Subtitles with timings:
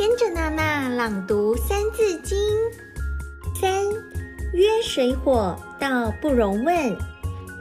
[0.00, 2.38] 跟着娜娜朗读《三字经》。
[3.60, 3.84] 三，
[4.54, 6.96] 曰水火道不容问。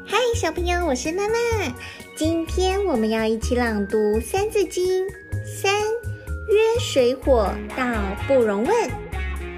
[0.08, 1.38] 嗨，小朋友，我是娜娜。
[2.16, 5.06] 今天我们要一起朗读《三字经》。
[5.62, 5.82] 三，
[6.48, 7.84] 曰水火道
[8.26, 8.90] 不容问。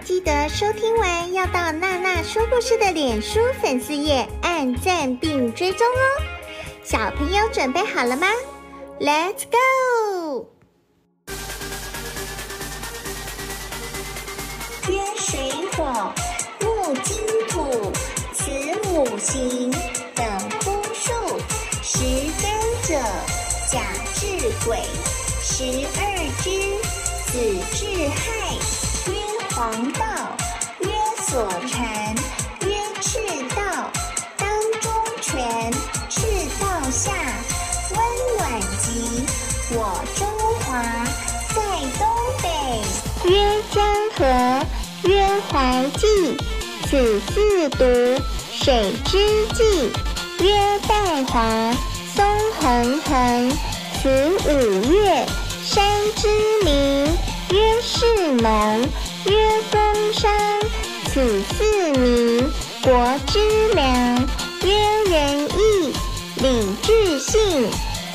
[0.03, 6.23] 记得收听完要到娜娜说故事的脸书粉丝页按赞并追踪哦。
[6.83, 8.25] 小朋友准备好了吗
[8.99, 10.20] ？Let's go！
[19.23, 19.71] 行
[20.15, 20.25] 等
[20.63, 21.11] 乎数。
[21.83, 21.99] 十
[22.41, 22.51] 根
[22.83, 22.99] 者
[23.71, 23.81] 甲
[24.15, 24.25] 至
[24.65, 24.79] 癸，
[25.41, 25.63] 十
[25.97, 25.99] 二
[26.41, 26.49] 支
[27.27, 27.31] 子
[27.73, 28.19] 至亥。
[29.07, 29.13] 曰
[29.55, 30.03] 黄道，
[30.79, 30.87] 曰
[31.25, 32.15] 所躔，
[32.65, 32.69] 约
[33.01, 33.19] 赤
[33.55, 33.91] 道，
[34.37, 34.47] 当
[34.79, 34.91] 中
[35.21, 35.71] 权，
[36.09, 36.21] 赤
[36.59, 37.11] 道下，
[37.91, 37.99] 温
[38.37, 39.23] 暖极。
[39.73, 39.75] 我
[40.15, 40.27] 中
[40.65, 40.69] 华
[41.55, 41.59] 在
[41.97, 42.01] 东
[42.41, 42.45] 北。
[43.29, 43.31] 曰
[43.71, 43.79] 江
[44.15, 44.19] 河，
[45.09, 45.09] 曰
[45.49, 46.37] 淮济，
[46.87, 48.21] 此四犊，
[48.63, 49.17] 水之
[49.55, 49.91] 纪。
[50.43, 50.53] 约
[50.87, 51.75] 岱华，
[52.15, 52.23] 嵩
[52.59, 53.51] 恒衡，
[54.01, 54.07] 此
[54.45, 55.25] 五岳，
[55.63, 55.83] 山
[56.15, 56.27] 之
[56.63, 57.05] 名。
[57.51, 58.81] 约士农，
[59.25, 59.33] 约
[59.71, 60.31] 工商，
[61.05, 62.51] 此四名，
[62.83, 62.91] 国
[63.27, 64.29] 之良。
[64.63, 64.73] 约
[65.09, 65.93] 仁义，
[66.35, 67.67] 礼智信，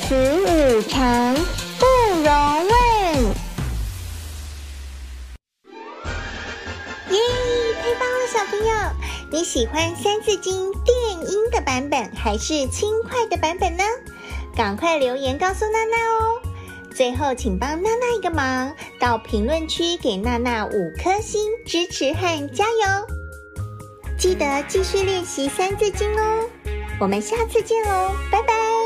[0.07, 1.35] 此五常，
[1.77, 1.85] 不
[2.23, 2.56] 容
[8.49, 8.73] 朋友！
[9.29, 13.83] 你喜欢《三字经》电音的版本还是轻快的版本呢？
[14.55, 16.41] 赶快留言告诉娜娜哦！
[16.95, 23.15] 最后，请帮娜娜一个忙，到评论区给娜娜五颗星支持和加油！
[24.17, 26.49] 记得继续练习《三字经》哦，
[26.99, 28.76] 我们下次见喽，拜拜。